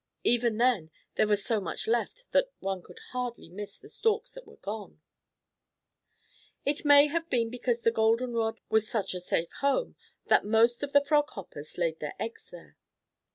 [0.23, 4.47] Even then there was so much left that one could hardly miss the stalks that
[4.47, 4.99] were gone.
[6.65, 9.95] It may have been because the golden rod was such a safe home
[10.25, 12.77] that most of the Frog Hoppers laid their eggs there.